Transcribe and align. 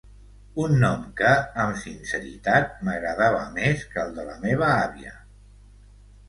Un 0.61 0.71
nom 0.83 1.01
que, 1.19 1.33
amb 1.63 1.77
sinceritat, 1.81 2.71
m'agradava 2.87 3.43
més 3.59 3.85
que 3.93 4.03
el 4.05 4.17
de 4.17 4.27
la 4.31 4.35
meua 4.49 4.73
àvia. 4.79 5.15